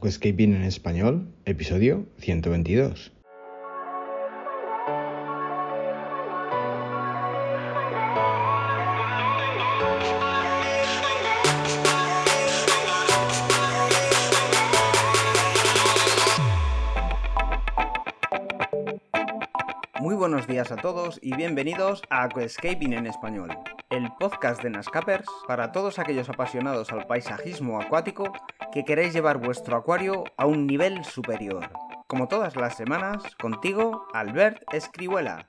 Aquascaping 0.00 0.54
en 0.54 0.62
español, 0.62 1.28
episodio 1.44 2.06
122. 2.20 3.12
A 20.60 20.76
todos 20.76 21.18
y 21.22 21.34
bienvenidos 21.34 22.02
a 22.10 22.24
Aquascaping 22.24 22.92
en 22.92 23.06
español, 23.06 23.48
el 23.88 24.12
podcast 24.20 24.62
de 24.62 24.68
Nascapers 24.68 25.26
para 25.48 25.72
todos 25.72 25.98
aquellos 25.98 26.28
apasionados 26.28 26.92
al 26.92 27.06
paisajismo 27.06 27.80
acuático 27.80 28.30
que 28.70 28.84
queréis 28.84 29.14
llevar 29.14 29.38
vuestro 29.38 29.78
acuario 29.78 30.24
a 30.36 30.44
un 30.44 30.66
nivel 30.66 31.02
superior. 31.02 31.70
Como 32.06 32.28
todas 32.28 32.56
las 32.56 32.76
semanas, 32.76 33.22
contigo, 33.36 34.06
Albert 34.12 34.62
Escribuela. 34.74 35.48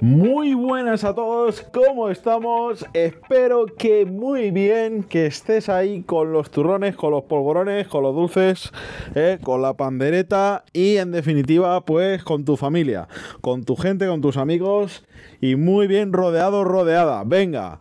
Muy 0.00 0.54
buenas 0.54 1.02
a 1.02 1.12
todos, 1.12 1.62
¿cómo 1.72 2.08
estamos? 2.08 2.86
Espero 2.92 3.66
que 3.66 4.06
muy 4.06 4.52
bien, 4.52 5.02
que 5.02 5.26
estés 5.26 5.68
ahí 5.68 6.02
con 6.02 6.32
los 6.32 6.52
turrones, 6.52 6.94
con 6.94 7.10
los 7.10 7.24
polvorones, 7.24 7.88
con 7.88 8.04
los 8.04 8.14
dulces, 8.14 8.72
eh, 9.16 9.38
con 9.42 9.60
la 9.60 9.74
pandereta 9.74 10.64
y 10.72 10.98
en 10.98 11.10
definitiva 11.10 11.84
pues 11.84 12.22
con 12.22 12.44
tu 12.44 12.56
familia, 12.56 13.08
con 13.40 13.64
tu 13.64 13.74
gente, 13.74 14.06
con 14.06 14.20
tus 14.20 14.36
amigos 14.36 15.04
y 15.40 15.56
muy 15.56 15.88
bien 15.88 16.12
rodeado, 16.12 16.62
rodeada. 16.62 17.24
Venga, 17.24 17.80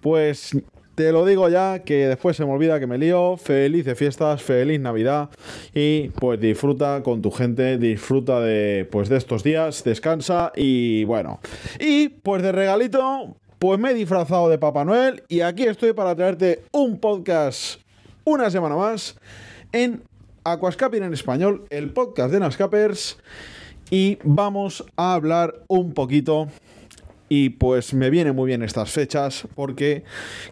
pues 0.00 0.56
te 0.98 1.12
lo 1.12 1.24
digo 1.24 1.48
ya, 1.48 1.84
que 1.84 2.08
después 2.08 2.36
se 2.36 2.44
me 2.44 2.50
olvida 2.50 2.80
que 2.80 2.88
me 2.88 2.98
lío. 2.98 3.36
Felices 3.36 3.96
fiestas, 3.96 4.42
feliz 4.42 4.80
Navidad. 4.80 5.30
Y 5.72 6.08
pues 6.08 6.40
disfruta 6.40 7.04
con 7.04 7.22
tu 7.22 7.30
gente, 7.30 7.78
disfruta 7.78 8.40
de, 8.40 8.84
pues, 8.90 9.08
de 9.08 9.16
estos 9.16 9.44
días, 9.44 9.84
descansa 9.84 10.50
y 10.56 11.04
bueno. 11.04 11.38
Y 11.78 12.08
pues 12.08 12.42
de 12.42 12.50
regalito, 12.50 13.36
pues 13.60 13.78
me 13.78 13.92
he 13.92 13.94
disfrazado 13.94 14.48
de 14.48 14.58
Papá 14.58 14.84
Noel 14.84 15.22
y 15.28 15.42
aquí 15.42 15.66
estoy 15.66 15.92
para 15.92 16.16
traerte 16.16 16.64
un 16.72 16.98
podcast 16.98 17.80
una 18.24 18.50
semana 18.50 18.74
más 18.74 19.16
en 19.70 20.02
Aquascaping 20.42 21.04
en 21.04 21.14
español, 21.14 21.64
el 21.70 21.92
podcast 21.92 22.32
de 22.32 22.40
Nascapers. 22.40 23.18
Y 23.88 24.18
vamos 24.24 24.84
a 24.96 25.14
hablar 25.14 25.62
un 25.68 25.94
poquito 25.94 26.48
y 27.28 27.50
pues 27.50 27.94
me 27.94 28.10
vienen 28.10 28.34
muy 28.34 28.46
bien 28.46 28.62
estas 28.62 28.90
fechas 28.90 29.46
porque 29.54 30.04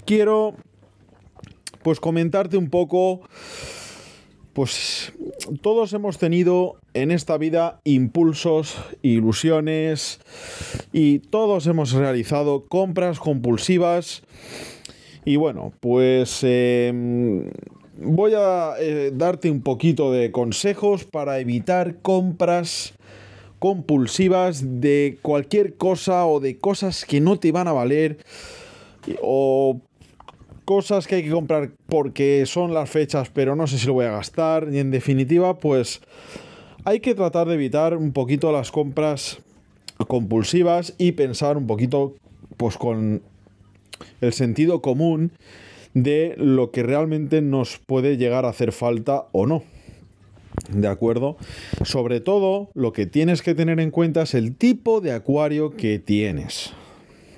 quiero 0.05 0.55
pues 1.83 2.01
comentarte 2.01 2.57
un 2.57 2.69
poco 2.69 3.23
pues 4.53 5.13
todos 5.61 5.93
hemos 5.93 6.17
tenido 6.17 6.77
en 6.95 7.11
esta 7.11 7.37
vida 7.37 7.81
impulsos, 7.85 8.77
ilusiones 9.03 10.19
y 10.93 11.19
todos 11.19 11.67
hemos 11.67 11.93
realizado 11.93 12.65
compras 12.67 13.19
compulsivas. 13.19 14.23
Y 15.27 15.37
bueno 15.37 15.73
pues 15.81 16.41
eh, 16.43 17.51
voy 17.99 18.33
a 18.35 18.75
eh, 18.79 19.13
darte 19.15 19.51
un 19.51 19.61
poquito 19.61 20.11
de 20.11 20.33
consejos 20.33 21.05
para 21.05 21.39
evitar 21.39 22.01
compras 22.01 22.95
compulsivas 23.59 24.81
de 24.81 25.19
cualquier 25.23 25.75
cosa 25.75 26.27
o 26.27 26.41
de 26.41 26.59
cosas 26.59 27.05
que 27.05 27.21
no 27.21 27.39
te 27.39 27.53
van 27.53 27.69
a 27.69 27.73
valer 27.73 28.19
o 29.23 29.81
cosas 30.65 31.07
que 31.07 31.17
hay 31.17 31.25
que 31.25 31.31
comprar 31.31 31.71
porque 31.89 32.45
son 32.47 32.75
las 32.75 32.91
fechas 32.91 33.31
pero 33.33 33.57
no 33.57 33.67
sé 33.67 33.79
si 33.79 33.87
lo 33.87 33.95
voy 33.95 34.07
a 34.07 34.13
gastar 34.13 34.69
y 34.73 34.79
en 34.79 34.91
definitiva 34.91 35.59
pues 35.59 36.01
hay 36.85 37.01
que 37.01 37.15
tratar 37.15 37.47
de 37.49 37.55
evitar 37.55 37.97
un 37.97 38.13
poquito 38.13 38.53
las 38.53 38.71
compras 38.71 39.39
compulsivas 40.09 40.95
y 40.99 41.13
pensar 41.13 41.57
un 41.57 41.67
poquito 41.67 42.15
pues 42.57 42.77
con 42.77 43.23
el 44.21 44.33
sentido 44.33 44.83
común 44.83 45.33
de 45.95 46.35
lo 46.37 46.71
que 46.71 46.83
realmente 46.83 47.41
nos 47.41 47.79
puede 47.79 48.17
llegar 48.17 48.45
a 48.45 48.51
hacer 48.51 48.73
falta 48.73 49.27
o 49.33 49.47
no. 49.47 49.63
¿De 50.71 50.89
acuerdo? 50.89 51.37
Sobre 51.85 52.21
todo, 52.21 52.71
lo 52.75 52.93
que 52.93 53.07
tienes 53.07 53.43
que 53.43 53.55
tener 53.55 53.81
en 53.81 53.91
cuenta 53.91 54.23
es 54.23 54.35
el 54.35 54.57
tipo 54.57 55.01
de 55.01 55.13
acuario 55.13 55.71
que 55.71 55.99
tienes. 55.99 56.73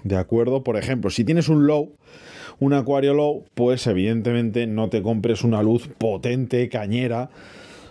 ¿De 0.04 0.16
acuerdo? 0.16 0.62
Por 0.62 0.76
ejemplo, 0.76 1.10
si 1.10 1.24
tienes 1.24 1.48
un 1.48 1.66
low, 1.66 1.96
un 2.60 2.72
acuario 2.72 3.14
low, 3.14 3.44
pues 3.54 3.86
evidentemente 3.86 4.66
no 4.66 4.88
te 4.88 5.02
compres 5.02 5.44
una 5.44 5.62
luz 5.62 5.88
potente, 5.98 6.68
cañera, 6.68 7.30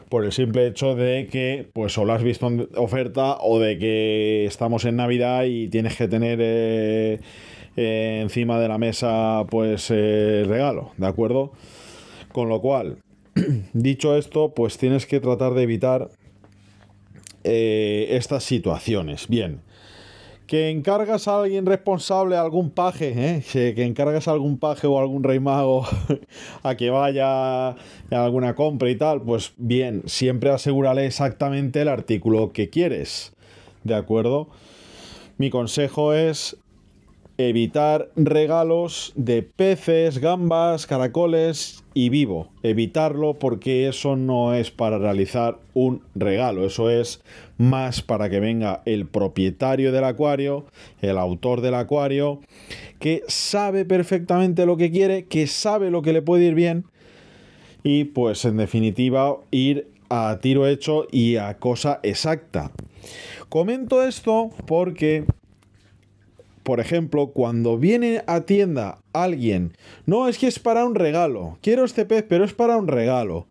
por 0.09 0.25
el 0.25 0.31
simple 0.31 0.67
hecho 0.67 0.95
de 0.95 1.27
que, 1.27 1.67
pues, 1.73 1.97
o 1.97 2.05
lo 2.05 2.13
has 2.13 2.23
visto 2.23 2.47
en 2.47 2.67
oferta 2.75 3.37
o 3.39 3.59
de 3.59 3.77
que 3.77 4.45
estamos 4.45 4.85
en 4.85 4.95
Navidad 4.95 5.43
y 5.45 5.67
tienes 5.67 5.95
que 5.95 6.07
tener 6.07 6.39
eh, 6.41 7.19
eh, 7.75 8.19
encima 8.21 8.59
de 8.59 8.67
la 8.67 8.77
mesa, 8.77 9.45
pues, 9.49 9.91
eh, 9.91 10.45
regalo, 10.47 10.91
¿de 10.97 11.07
acuerdo? 11.07 11.51
Con 12.31 12.49
lo 12.49 12.61
cual, 12.61 12.97
dicho 13.73 14.15
esto, 14.15 14.53
pues 14.53 14.77
tienes 14.77 15.05
que 15.05 15.19
tratar 15.19 15.53
de 15.53 15.63
evitar 15.63 16.09
eh, 17.43 18.07
estas 18.11 18.43
situaciones. 18.43 19.27
Bien. 19.27 19.61
Que 20.45 20.69
encargas 20.69 21.27
a 21.27 21.41
alguien 21.41 21.65
responsable, 21.65 22.37
a 22.37 22.41
algún 22.41 22.69
paje, 22.71 23.13
¿eh? 23.17 23.43
que 23.51 23.83
encargas 23.83 24.29
a 24.29 24.31
algún 24.31 24.57
paje 24.57 24.87
o 24.87 24.97
algún 24.97 25.23
rey 25.23 25.41
mago 25.41 25.85
a 26.63 26.75
que 26.75 26.89
vaya 26.89 27.71
a 27.71 27.75
alguna 28.11 28.55
compra 28.55 28.89
y 28.89 28.95
tal, 28.95 29.21
pues 29.23 29.51
bien, 29.57 30.03
siempre 30.05 30.49
asegúrale 30.49 31.05
exactamente 31.05 31.81
el 31.81 31.89
artículo 31.89 32.53
que 32.53 32.69
quieres. 32.69 33.33
¿De 33.83 33.93
acuerdo? 33.93 34.47
Mi 35.37 35.49
consejo 35.49 36.13
es 36.13 36.55
evitar 37.37 38.09
regalos 38.15 39.13
de 39.15 39.43
peces, 39.43 40.19
gambas, 40.19 40.87
caracoles 40.87 41.83
y 41.93 42.09
vivo. 42.09 42.49
Evitarlo 42.63 43.35
porque 43.35 43.87
eso 43.87 44.15
no 44.15 44.53
es 44.53 44.71
para 44.71 44.97
realizar 44.97 45.59
un 45.73 46.01
regalo, 46.15 46.65
eso 46.65 46.89
es 46.89 47.21
más 47.57 48.01
para 48.01 48.29
que 48.29 48.39
venga 48.39 48.81
el 48.85 49.05
propietario 49.05 49.91
del 49.91 50.03
acuario, 50.03 50.65
el 51.01 51.17
autor 51.17 51.61
del 51.61 51.75
acuario, 51.75 52.39
que 52.99 53.23
sabe 53.27 53.85
perfectamente 53.85 54.65
lo 54.65 54.77
que 54.77 54.91
quiere, 54.91 55.25
que 55.25 55.47
sabe 55.47 55.91
lo 55.91 56.01
que 56.01 56.13
le 56.13 56.21
puede 56.21 56.45
ir 56.45 56.55
bien 56.55 56.85
y 57.83 58.05
pues 58.05 58.43
en 58.45 58.57
definitiva 58.57 59.37
ir 59.51 59.87
a 60.09 60.39
tiro 60.41 60.67
hecho 60.67 61.07
y 61.11 61.35
a 61.35 61.57
cosa 61.57 61.99
exacta. 62.03 62.71
Comento 63.49 64.03
esto 64.03 64.49
porque 64.65 65.25
por 66.67 66.81
ejemplo, 66.81 67.27
cuando 67.27 67.77
viene 67.77 68.23
a 68.27 68.41
tienda 68.41 68.97
alguien, 69.13 69.71
no 70.05 70.27
es 70.27 70.37
que 70.37 70.47
es 70.47 70.59
para 70.59 70.83
un 70.83 70.95
regalo, 70.95 71.57
quiero 71.61 71.85
este 71.85 72.03
pez, 72.03 72.25
pero 72.27 72.43
es 72.43 72.53
para 72.53 72.75
un 72.75 72.89
regalo. 72.89 73.47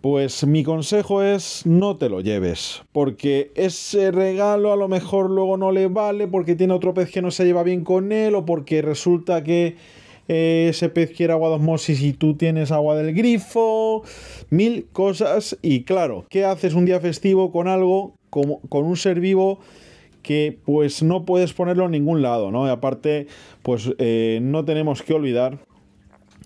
Pues 0.00 0.46
mi 0.46 0.64
consejo 0.64 1.22
es 1.22 1.66
no 1.66 1.98
te 1.98 2.08
lo 2.08 2.22
lleves, 2.22 2.82
porque 2.92 3.52
ese 3.56 4.10
regalo 4.10 4.72
a 4.72 4.76
lo 4.76 4.88
mejor 4.88 5.28
luego 5.28 5.58
no 5.58 5.70
le 5.70 5.88
vale 5.88 6.28
porque 6.28 6.56
tiene 6.56 6.72
otro 6.72 6.94
pez 6.94 7.10
que 7.10 7.20
no 7.20 7.30
se 7.30 7.44
lleva 7.44 7.62
bien 7.62 7.84
con 7.84 8.10
él 8.10 8.34
o 8.36 8.46
porque 8.46 8.80
resulta 8.80 9.44
que 9.44 9.76
eh, 10.28 10.68
ese 10.70 10.88
pez 10.88 11.10
quiere 11.10 11.34
agua 11.34 11.50
de 11.50 11.56
osmosis 11.56 12.00
y 12.00 12.14
tú 12.14 12.36
tienes 12.38 12.72
agua 12.72 12.96
del 12.96 13.14
grifo, 13.14 14.02
mil 14.48 14.86
cosas 14.94 15.58
y 15.60 15.82
claro, 15.82 16.24
¿qué 16.30 16.46
haces 16.46 16.72
un 16.72 16.86
día 16.86 17.00
festivo 17.00 17.52
con 17.52 17.68
algo, 17.68 18.14
como, 18.30 18.60
con 18.70 18.86
un 18.86 18.96
ser 18.96 19.20
vivo? 19.20 19.60
Que 20.24 20.58
pues 20.64 21.04
no 21.04 21.24
puedes 21.24 21.52
ponerlo 21.52 21.84
en 21.84 21.92
ningún 21.92 22.22
lado, 22.22 22.50
¿no? 22.50 22.66
Y 22.66 22.70
aparte, 22.70 23.28
pues 23.62 23.92
eh, 23.98 24.40
no 24.42 24.64
tenemos 24.64 25.02
que 25.02 25.12
olvidar 25.12 25.58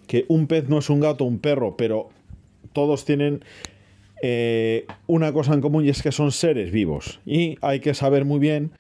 que 0.06 0.27
un 0.28 0.47
pez 0.49 0.69
no 0.69 0.78
es 0.78 0.91
un 0.91 1.00
gato, 1.00 1.25
un 1.25 1.39
perro, 1.39 1.77
pero 1.78 2.11
todos 2.75 3.05
tienen 3.06 3.43
eh, 4.20 4.85
una 5.06 5.32
cosa 5.32 5.55
en 5.55 5.61
común 5.61 5.87
y 5.87 5.91
es 5.91 6.03
que 6.03 6.12
son 6.12 6.32
seres 6.32 6.73
vivos. 6.73 7.20
Y 7.25 7.56
hay 7.62 7.81
que 7.81 7.94
saber 7.94 8.25
muy 8.25 8.41
bien 8.41 8.73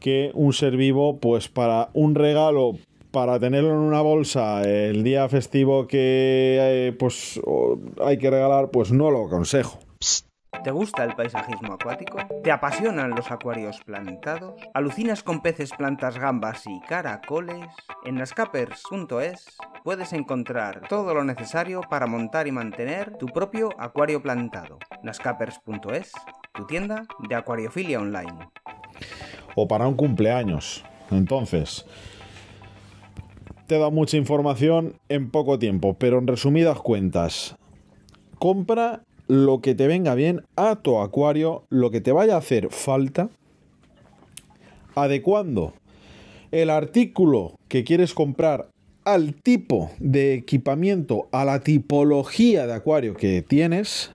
que 0.00 0.32
un 0.34 0.52
ser 0.52 0.76
vivo, 0.76 1.18
pues 1.18 1.48
para 1.48 1.90
un 1.92 2.16
regalo, 2.16 2.78
para 3.12 3.38
tenerlo 3.38 3.70
en 3.70 3.76
una 3.76 4.00
bolsa 4.00 4.62
el 4.62 5.04
día 5.04 5.28
festivo 5.28 5.86
que 5.86 6.58
eh, 6.60 6.92
pues 6.98 7.40
hay 8.04 8.18
que 8.18 8.28
regalar, 8.28 8.70
pues 8.70 8.90
no 8.90 9.10
lo 9.12 9.26
aconsejo. 9.26 9.78
¿Te 10.64 10.70
gusta 10.70 11.04
el 11.04 11.14
paisajismo 11.14 11.72
acuático? 11.72 12.18
¿Te 12.44 12.52
apasionan 12.52 13.10
los 13.10 13.30
acuarios 13.30 13.80
plantados? 13.80 14.60
¿Alucinas 14.74 15.22
con 15.22 15.40
peces, 15.40 15.70
plantas, 15.72 16.18
gambas 16.18 16.66
y 16.66 16.80
caracoles? 16.80 17.66
En 18.04 18.16
nascapers.es 18.16 19.56
puedes 19.84 20.12
encontrar 20.12 20.86
todo 20.88 21.14
lo 21.14 21.24
necesario 21.24 21.80
para 21.88 22.06
montar 22.06 22.46
y 22.46 22.52
mantener 22.52 23.16
tu 23.16 23.26
propio 23.26 23.70
acuario 23.78 24.22
plantado. 24.22 24.78
nascapers.es, 25.02 26.12
tu 26.52 26.66
tienda 26.66 27.06
de 27.26 27.34
acuariofilia 27.34 27.98
online. 27.98 28.50
O 29.54 29.66
para 29.66 29.88
un 29.88 29.94
cumpleaños. 29.94 30.84
Entonces, 31.10 31.86
te 33.66 33.78
da 33.78 33.88
mucha 33.88 34.18
información 34.18 34.96
en 35.08 35.30
poco 35.30 35.58
tiempo, 35.58 35.94
pero 35.94 36.18
en 36.18 36.26
resumidas 36.26 36.78
cuentas, 36.80 37.56
compra 38.38 39.02
lo 39.30 39.60
que 39.60 39.76
te 39.76 39.86
venga 39.86 40.16
bien 40.16 40.42
a 40.56 40.74
tu 40.74 40.98
acuario, 40.98 41.62
lo 41.70 41.92
que 41.92 42.00
te 42.00 42.10
vaya 42.10 42.34
a 42.34 42.38
hacer 42.38 42.68
falta, 42.70 43.30
adecuando 44.96 45.72
el 46.50 46.68
artículo 46.68 47.54
que 47.68 47.84
quieres 47.84 48.12
comprar 48.12 48.70
al 49.04 49.34
tipo 49.34 49.92
de 50.00 50.34
equipamiento, 50.34 51.28
a 51.30 51.44
la 51.44 51.60
tipología 51.60 52.66
de 52.66 52.72
acuario 52.72 53.14
que 53.14 53.40
tienes, 53.42 54.10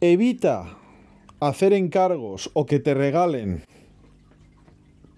evita 0.00 0.76
hacer 1.38 1.72
encargos 1.72 2.50
o 2.54 2.66
que 2.66 2.80
te 2.80 2.94
regalen 2.94 3.62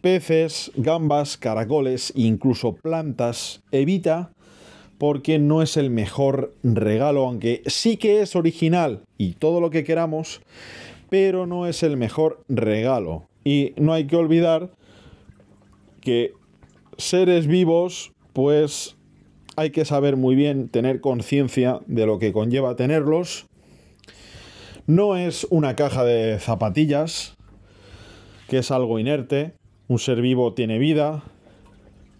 peces, 0.03 0.71
gambas, 0.77 1.39
caracoles, 1.39 2.13
incluso 2.15 2.75
plantas, 2.75 3.63
evita 3.71 4.33
porque 5.03 5.41
no 5.41 5.63
es 5.63 5.77
el 5.77 5.91
mejor 5.91 6.55
regalo, 6.63 7.27
aunque 7.27 7.63
sí 7.67 7.97
que 7.97 8.21
es 8.21 8.37
original 8.37 9.01
y 9.19 9.33
todo 9.33 9.61
lo 9.61 9.69
que 9.69 9.83
queramos, 9.83 10.43
pero 11.11 11.45
no 11.45 11.67
es 11.67 11.83
el 11.83 11.97
mejor 11.97 12.45
regalo. 12.49 13.25
Y 13.43 13.73
no 13.79 13.95
hay 13.95 14.07
que 14.07 14.15
olvidar 14.15 14.71
que 16.01 16.35
seres 16.99 17.49
vivos, 17.49 18.13
pues 18.33 18.95
hay 19.57 19.71
que 19.71 19.85
saber 19.85 20.17
muy 20.17 20.37
bien 20.37 20.69
tener 20.69 21.01
conciencia 21.01 21.81
de 21.89 22.07
lo 22.07 22.21
que 22.21 22.33
conlleva 22.33 22.77
tenerlos. 22.77 23.47
No 24.87 25.17
es 25.17 25.49
una 25.51 25.75
caja 25.75 26.05
de 26.05 26.39
zapatillas, 26.39 27.35
que 28.49 28.59
es 28.59 28.71
algo 28.71 29.01
inerte. 29.01 29.55
Un 29.89 29.99
ser 29.99 30.23
vivo 30.23 30.55
tiene 30.55 30.79
vida, 30.79 31.25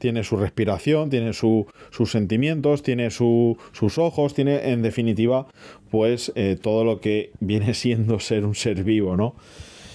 tiene 0.03 0.25
su 0.25 0.37
respiración, 0.37 1.11
tiene 1.11 1.33
sus 1.33 1.65
sentimientos, 2.07 2.83
tiene 2.83 3.13
sus 3.13 3.99
ojos, 3.99 4.35
tiene 4.35 4.73
en 4.73 4.83
definitiva 4.83 5.47
pues 5.93 6.33
eh, 6.35 6.59
todo 6.61 6.83
lo 6.83 7.01
que 7.01 7.31
viene 7.39 7.73
siendo 7.83 8.19
ser 8.19 8.45
un 8.45 8.57
ser 8.57 8.83
vivo, 8.83 9.17
¿no? 9.17 9.37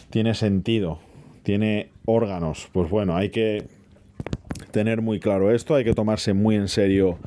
Tiene 0.09 0.33
sentido, 0.33 0.99
tiene 1.43 1.89
órganos. 2.05 2.69
Pues 2.71 2.89
bueno, 2.89 3.17
hay 3.17 3.31
que 3.31 3.65
tener 4.71 5.01
muy 5.01 5.19
claro 5.19 5.53
esto, 5.53 5.75
hay 5.75 5.83
que 5.83 5.93
tomarse 5.93 6.31
muy 6.31 6.55
en 6.55 6.69
serio 6.69 7.17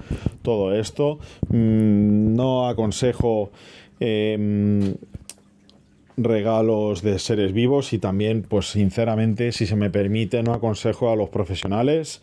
todo 0.41 0.75
esto. 0.75 1.19
Mm, 1.51 2.35
no 2.35 2.67
aconsejo 2.67 3.53
em, 4.01 4.95
regalos 6.17 7.03
de 7.03 7.19
seres 7.19 7.53
vivos 7.53 7.93
y 7.93 7.99
también, 7.99 8.41
pues 8.41 8.71
sinceramente, 8.71 9.53
si 9.53 9.67
se 9.67 9.77
me 9.77 9.91
permite, 9.91 10.43
no 10.43 10.55
aconsejo 10.55 11.11
a 11.11 11.17
los 11.17 11.29
profesionales, 11.29 12.23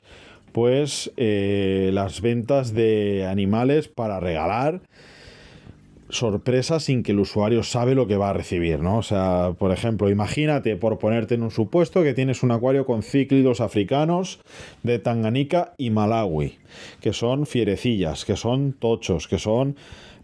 pues 0.52 1.12
eh, 1.18 1.92
las 1.94 2.22
ventas 2.22 2.74
de 2.74 3.26
animales 3.30 3.88
para 3.88 4.20
regalar 4.20 4.82
sorpresa 6.10 6.80
sin 6.80 7.04
que 7.04 7.12
el 7.12 7.20
usuario 7.20 7.64
sabe 7.64 7.96
lo 7.96 8.08
que 8.08 8.18
va 8.18 8.30
a 8.30 8.34
recibir, 8.34 8.80
¿no? 8.80 8.98
O 8.98 9.04
sea, 9.04 9.54
por 9.58 9.72
ejemplo, 9.72 10.10
imagínate, 10.10 10.76
por 10.76 11.00
ponerte 11.00 11.36
en 11.36 11.44
un 11.44 11.52
supuesto, 11.52 12.04
que 12.04 12.14
tienes 12.14 12.44
un 12.44 12.52
acuario 12.52 12.86
con 12.86 13.04
cíclidos 13.04 13.62
africanos 13.62 14.40
de 14.84 15.00
Tanganica 15.00 15.74
y 15.78 15.90
Malawi, 15.90 16.58
que 17.02 17.14
son 17.14 17.46
fierecillas, 17.46 18.26
que 18.26 18.36
son 18.36 18.74
tochos, 18.74 19.28
que 19.28 19.38
son, 19.38 19.76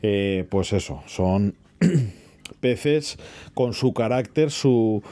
eh, 0.02 0.46
pues 0.50 0.74
eso, 0.74 1.04
son 1.06 1.56
peces 2.62 3.18
con 3.54 3.74
su 3.74 3.94
carácter, 3.94 4.52
su 4.52 5.04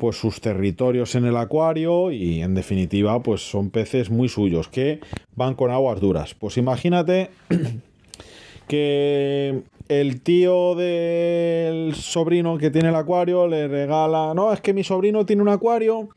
pues 0.00 0.16
sus 0.16 0.40
territorios 0.40 1.14
en 1.14 1.26
el 1.26 1.36
acuario 1.36 2.10
y 2.10 2.40
en 2.40 2.54
definitiva 2.54 3.22
pues 3.22 3.42
son 3.42 3.68
peces 3.68 4.08
muy 4.08 4.30
suyos 4.30 4.66
que 4.68 5.00
van 5.36 5.54
con 5.54 5.70
aguas 5.70 6.00
duras. 6.00 6.32
Pues 6.32 6.56
imagínate 6.56 7.28
que 8.66 9.60
el 9.88 10.22
tío 10.22 10.74
del 10.74 11.94
sobrino 11.94 12.56
que 12.56 12.70
tiene 12.70 12.88
el 12.88 12.94
acuario 12.94 13.46
le 13.46 13.68
regala, 13.68 14.32
no, 14.34 14.54
es 14.54 14.62
que 14.62 14.72
mi 14.72 14.84
sobrino 14.84 15.26
tiene 15.26 15.42
un 15.42 15.50
acuario 15.50 16.08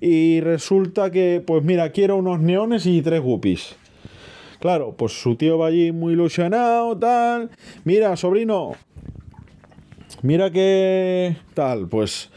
y 0.00 0.40
resulta 0.40 1.10
que, 1.10 1.42
pues 1.46 1.62
mira, 1.62 1.90
quiero 1.92 2.16
unos 2.16 2.40
neones 2.40 2.86
y 2.86 3.02
tres 3.02 3.20
guppies. 3.20 3.76
Claro, 4.60 4.94
pues 4.96 5.12
su 5.20 5.36
tío 5.36 5.58
va 5.58 5.66
allí 5.66 5.92
muy 5.92 6.14
ilusionado, 6.14 6.96
tal. 6.96 7.50
Mira, 7.84 8.16
sobrino, 8.16 8.72
mira 10.22 10.50
que 10.50 11.36
tal, 11.52 11.86
pues, 11.88 12.30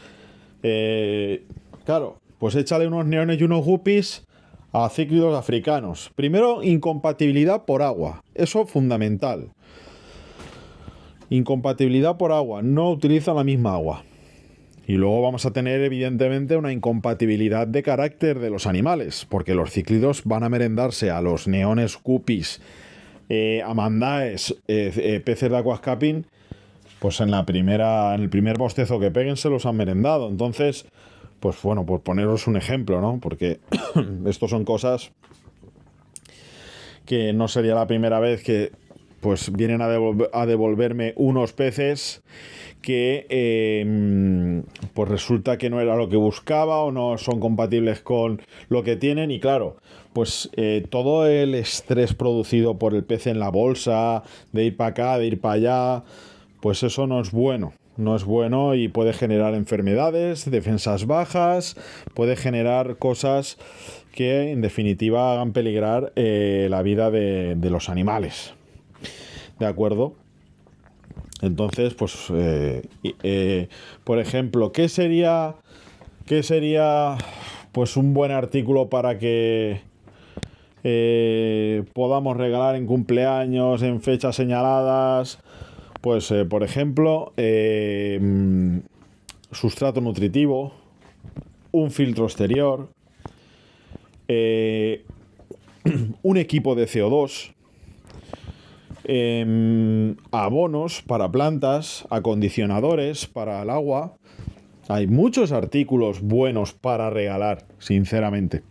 eh, 0.62 1.44
claro, 1.84 2.18
pues 2.38 2.54
échale 2.54 2.86
unos 2.86 3.06
neones 3.06 3.40
y 3.40 3.44
unos 3.44 3.64
guppies 3.64 4.26
a 4.72 4.88
cíclidos 4.88 5.36
africanos. 5.36 6.10
Primero, 6.14 6.62
incompatibilidad 6.62 7.64
por 7.64 7.82
agua. 7.82 8.22
Eso 8.34 8.66
fundamental. 8.66 9.50
Incompatibilidad 11.28 12.16
por 12.16 12.32
agua. 12.32 12.62
No 12.62 12.90
utiliza 12.90 13.34
la 13.34 13.44
misma 13.44 13.74
agua. 13.74 14.04
Y 14.86 14.94
luego 14.94 15.22
vamos 15.22 15.46
a 15.46 15.52
tener 15.52 15.80
evidentemente 15.82 16.56
una 16.56 16.72
incompatibilidad 16.72 17.66
de 17.66 17.82
carácter 17.82 18.40
de 18.40 18.50
los 18.50 18.66
animales, 18.66 19.24
porque 19.28 19.54
los 19.54 19.70
cíclidos 19.70 20.22
van 20.24 20.42
a 20.42 20.48
merendarse 20.48 21.10
a 21.10 21.20
los 21.20 21.46
neones 21.46 21.96
cupis, 21.96 22.60
eh, 23.28 23.62
amandaes, 23.64 24.56
eh, 24.66 24.92
eh, 24.96 25.20
peces 25.20 25.50
de 25.50 25.58
aquascaping, 25.58 26.26
pues 27.00 27.20
en 27.20 27.30
la 27.30 27.44
primera, 27.46 28.14
en 28.14 28.22
el 28.22 28.30
primer 28.30 28.58
bostezo 28.58 29.00
que 29.00 29.10
peguen 29.10 29.36
se 29.36 29.50
los 29.50 29.66
han 29.66 29.76
merendado. 29.76 30.28
Entonces, 30.28 30.86
pues 31.40 31.60
bueno, 31.62 31.86
por 31.86 32.02
poneros 32.02 32.46
un 32.46 32.56
ejemplo, 32.56 33.00
¿no? 33.00 33.18
Porque 33.20 33.58
estos 34.26 34.50
son 34.50 34.64
cosas 34.64 35.10
que 37.06 37.32
no 37.32 37.48
sería 37.48 37.74
la 37.74 37.86
primera 37.86 38.20
vez 38.20 38.44
que 38.44 38.72
pues 39.20 39.52
vienen 39.52 39.82
a, 39.82 40.46
devolverme 40.46 41.12
unos 41.16 41.52
peces 41.52 42.22
que 42.80 43.26
em, 43.28 44.62
pues 44.94 45.08
resulta 45.08 45.58
que 45.58 45.68
no 45.68 45.80
era 45.80 45.96
lo 45.96 46.08
que 46.08 46.16
buscaba 46.16 46.80
o 46.80 46.92
no 46.92 47.18
son 47.18 47.38
compatibles 47.38 48.00
con 48.00 48.40
lo 48.68 48.82
que 48.82 48.96
tienen 48.96 49.30
y 49.30 49.40
claro 49.40 49.76
pues 50.14 50.50
eh, 50.56 50.86
todo 50.88 51.26
el 51.26 51.54
estrés 51.54 52.14
producido 52.14 52.78
por 52.78 52.94
el 52.94 53.04
pez 53.04 53.26
en 53.26 53.38
la 53.38 53.50
bolsa 53.50 54.22
de 54.52 54.64
ir 54.64 54.76
para 54.76 54.90
acá 54.90 55.18
de 55.18 55.26
ir 55.26 55.40
para 55.40 55.54
allá 55.54 56.04
pues 56.60 56.82
eso 56.82 57.06
no 57.06 57.20
es 57.20 57.30
bueno 57.30 57.72
no 57.96 58.16
es 58.16 58.24
bueno 58.24 58.74
y 58.74 58.88
puede 58.88 59.12
generar 59.12 59.54
enfermedades, 59.54 60.50
defensas 60.50 61.06
bajas, 61.06 61.76
puede 62.14 62.34
generar 62.34 62.96
cosas 62.96 63.58
que 64.12 64.50
en 64.50 64.60
definitiva 64.60 65.32
hagan 65.32 65.52
peligrar 65.52 66.12
eh, 66.16 66.66
la 66.70 66.82
vida 66.82 67.10
de 67.10 67.70
los 67.70 67.88
animales. 67.88 68.54
¿De 69.58 69.66
acuerdo? 69.66 70.14
Entonces, 71.42 71.94
pues, 71.94 72.28
eh, 72.34 72.82
eh, 73.22 73.68
por 74.04 74.18
ejemplo, 74.18 74.72
¿qué 74.72 74.88
sería, 74.88 75.54
¿qué 76.26 76.42
sería, 76.42 77.16
pues, 77.72 77.96
un 77.96 78.14
buen 78.14 78.30
artículo 78.30 78.88
para 78.88 79.18
que 79.18 79.82
podamos 81.92 82.38
regalar 82.38 82.74
en 82.74 82.86
cumpleaños, 82.86 83.82
en 83.82 84.00
fechas 84.00 84.36
señaladas? 84.36 85.38
Pues, 86.00 86.32
por 86.48 86.62
ejemplo, 86.62 87.32
sustrato 89.52 90.00
nutritivo, 90.00 90.72
un 91.72 91.90
filtro 91.90 92.24
exterior, 92.24 92.88
un 96.22 96.36
equipo 96.36 96.74
de 96.74 96.86
CO2, 96.86 97.52
Em, 99.12 100.14
abonos 100.30 101.02
para 101.02 101.32
plantas, 101.32 102.06
acondicionadores 102.10 103.26
para 103.26 103.60
el 103.60 103.70
agua. 103.70 104.14
Hay 104.88 105.08
muchos 105.08 105.50
artículos 105.50 106.20
buenos 106.20 106.74
para 106.74 107.10
regalar, 107.10 107.66
sinceramente. 107.80 108.62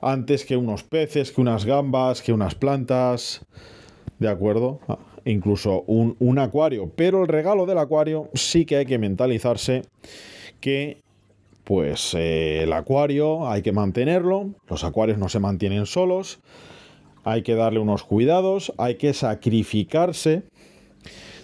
Antes 0.00 0.44
que 0.44 0.56
unos 0.56 0.84
peces, 0.84 1.32
que 1.32 1.40
unas 1.40 1.64
gambas, 1.64 2.22
que 2.22 2.32
unas 2.32 2.54
plantas. 2.54 3.44
¿De 4.18 4.28
acuerdo? 4.28 4.80
Ah, 4.88 4.98
incluso 5.24 5.82
un, 5.86 6.38
acuario. 6.38 6.90
Pero 6.94 7.22
el 7.22 7.28
regalo 7.28 7.66
del 7.66 7.78
acuario 7.78 8.28
sí 8.34 8.64
que 8.64 8.76
hay 8.76 8.86
que 8.86 8.98
mentalizarse 8.98 9.82
que 10.60 11.02
pues 11.64 12.14
eh, 12.14 12.62
el 12.62 12.72
acuario 12.72 13.48
hay 13.48 13.62
que 13.62 13.72
mantenerlo, 13.72 14.54
los 14.68 14.84
acuarios 14.84 15.18
no 15.18 15.28
se 15.28 15.38
mantienen 15.38 15.86
solos, 15.86 16.40
hay 17.24 17.42
que 17.42 17.54
darle 17.54 17.78
unos 17.78 18.02
cuidados, 18.02 18.72
hay 18.78 18.96
que 18.96 19.12
sacrificarse. 19.14 20.42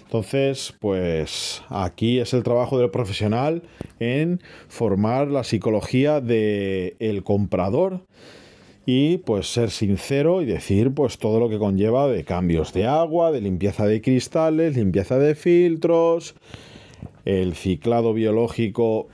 Entonces, 0.03 0.73
pues 0.79 1.61
aquí 1.69 2.19
es 2.19 2.33
el 2.33 2.43
trabajo 2.43 2.79
del 2.79 2.89
profesional 2.89 3.63
en 3.99 4.41
formar 4.67 5.27
la 5.27 5.43
psicología 5.43 6.19
del 6.19 7.23
comprador 7.23 8.05
y 8.91 9.19
pues 9.19 9.53
ser 9.53 9.69
sincero 9.69 10.41
y 10.41 10.45
decir 10.45 10.91
pues 10.95 11.19
todo 11.19 11.39
lo 11.39 11.47
que 11.47 11.59
conlleva 11.59 12.07
de 12.07 12.23
cambios 12.23 12.73
de 12.73 12.87
agua, 12.87 13.31
de 13.31 13.39
limpieza 13.39 13.85
de 13.85 14.01
cristales, 14.01 14.75
limpieza 14.75 15.19
de 15.19 15.35
filtros, 15.35 16.33
el 17.23 17.53
ciclado 17.53 18.15
biológico 18.15 19.07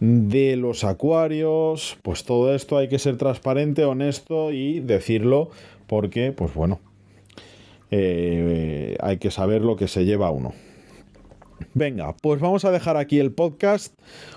de 0.00 0.56
los 0.56 0.84
acuarios, 0.84 1.96
pues 2.02 2.24
todo 2.24 2.54
esto 2.54 2.76
hay 2.76 2.88
que 2.88 2.98
ser 2.98 3.16
transparente, 3.16 3.86
honesto 3.86 4.52
y 4.52 4.80
decirlo 4.80 5.48
porque, 5.86 6.32
pues 6.32 6.52
bueno, 6.52 6.80
eh, 7.90 8.98
hay 9.00 9.16
que 9.16 9.30
saber 9.30 9.62
lo 9.62 9.76
que 9.76 9.88
se 9.88 10.04
lleva 10.04 10.30
uno. 10.30 10.52
Venga, 11.74 12.14
pues 12.22 12.40
vamos 12.40 12.64
a 12.64 12.70
dejar 12.70 12.96
aquí 12.96 13.18
el 13.18 13.32
podcast. 13.32 13.94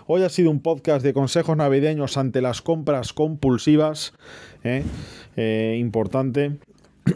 Hoy 0.07 0.23
ha 0.23 0.29
sido 0.29 0.51
un 0.51 0.61
podcast 0.61 1.03
de 1.03 1.13
consejos 1.13 1.55
navideños 1.57 2.17
ante 2.17 2.41
las 2.41 2.61
compras 2.61 3.13
compulsivas. 3.13 4.13
¿eh? 4.63 4.83
Eh, 5.35 5.77
importante. 5.79 6.57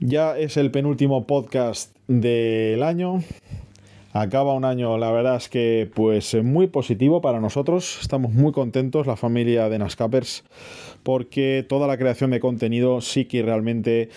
ya 0.00 0.38
es 0.38 0.56
el 0.56 0.70
penúltimo 0.70 1.26
podcast 1.26 1.96
del 2.06 2.82
año. 2.82 3.22
Acaba 4.12 4.54
un 4.54 4.64
año, 4.64 4.96
la 4.96 5.10
verdad 5.10 5.36
es 5.36 5.48
que 5.48 5.90
pues 5.94 6.34
muy 6.42 6.68
positivo 6.68 7.20
para 7.20 7.40
nosotros. 7.40 7.98
Estamos 8.00 8.32
muy 8.32 8.50
contentos, 8.52 9.06
la 9.06 9.16
familia 9.16 9.68
de 9.68 9.78
Nascapers, 9.78 10.44
porque 11.02 11.66
toda 11.68 11.86
la 11.86 11.98
creación 11.98 12.30
de 12.30 12.40
contenido 12.40 13.00
sí 13.02 13.26
que 13.26 13.42
realmente 13.42 14.08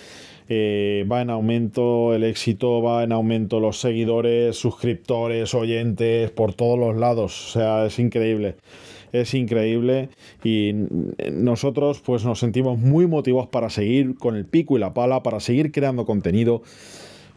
eh, 0.50 1.06
va 1.10 1.22
en 1.22 1.30
aumento 1.30 2.14
el 2.14 2.24
éxito, 2.24 2.82
va 2.82 3.04
en 3.04 3.12
aumento 3.12 3.60
los 3.60 3.80
seguidores, 3.80 4.58
suscriptores, 4.58 5.54
oyentes, 5.54 6.32
por 6.32 6.54
todos 6.54 6.80
los 6.80 6.98
lados. 6.98 7.50
O 7.50 7.60
sea, 7.60 7.86
es 7.86 8.00
increíble. 8.00 8.56
Es 9.12 9.34
increíble 9.34 10.10
y 10.44 10.72
nosotros 11.32 12.00
pues 12.00 12.26
nos 12.26 12.40
sentimos 12.40 12.78
muy 12.78 13.08
motivados 13.08 13.50
para 13.50 13.72
seguir 13.72 14.16
con 14.16 14.36
el 14.36 14.46
pico 14.46 14.78
y 14.78 14.80
la 14.80 14.94
pala, 14.94 15.24
para 15.24 15.40
seguir 15.40 15.72
creando 15.72 16.06
contenido 16.06 16.62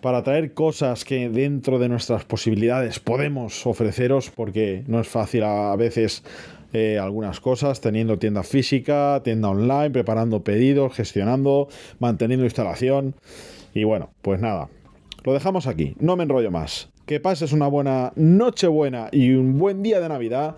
para 0.02 0.24
traer 0.24 0.52
cosas 0.52 1.04
que 1.04 1.30
dentro 1.30 1.78
de 1.78 1.88
nuestras 1.88 2.24
posibilidades 2.24 2.98
podemos 2.98 3.64
ofreceros, 3.66 4.30
porque 4.30 4.82
no 4.88 5.00
es 5.00 5.06
fácil 5.06 5.44
a 5.44 5.74
veces 5.76 6.24
eh, 6.72 6.98
algunas 6.98 7.40
cosas, 7.40 7.80
teniendo 7.80 8.18
tienda 8.18 8.42
física, 8.42 9.20
tienda 9.22 9.50
online, 9.50 9.90
preparando 9.90 10.42
pedidos, 10.42 10.94
gestionando, 10.94 11.68
manteniendo 11.98 12.44
instalación. 12.44 13.14
Y 13.74 13.84
bueno, 13.84 14.10
pues 14.22 14.40
nada, 14.40 14.68
lo 15.24 15.32
dejamos 15.32 15.66
aquí, 15.66 15.94
no 16.00 16.16
me 16.16 16.24
enrollo 16.24 16.50
más. 16.50 16.88
Que 17.06 17.18
pases 17.20 17.52
una 17.52 17.66
buena 17.66 18.12
noche 18.14 18.68
buena 18.68 19.08
y 19.10 19.32
un 19.32 19.58
buen 19.58 19.82
día 19.82 20.00
de 20.00 20.08
Navidad. 20.08 20.56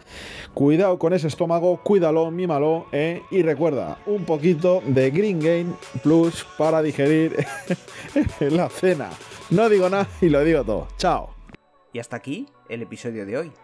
Cuidado 0.52 0.98
con 0.98 1.14
ese 1.14 1.26
estómago, 1.26 1.80
cuídalo, 1.82 2.30
mímalo, 2.30 2.86
¿eh? 2.92 3.22
y 3.30 3.42
recuerda, 3.42 3.98
un 4.06 4.24
poquito 4.24 4.82
de 4.86 5.10
Green 5.10 5.40
Game 5.40 5.72
Plus 6.02 6.46
para 6.58 6.82
digerir 6.82 7.34
la 8.40 8.68
cena. 8.68 9.10
No 9.50 9.68
digo 9.68 9.88
nada 9.88 10.08
y 10.20 10.28
lo 10.28 10.44
digo 10.44 10.64
todo. 10.64 10.88
Chao. 10.98 11.34
Y 11.92 11.98
hasta 11.98 12.16
aquí 12.16 12.46
el 12.68 12.82
episodio 12.82 13.24
de 13.24 13.38
hoy. 13.38 13.63